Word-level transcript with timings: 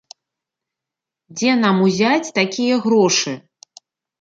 Дзе 1.41 1.51
нам 1.65 1.75
узяць 1.91 2.33
такія 2.39 2.75
грошы? 2.87 3.39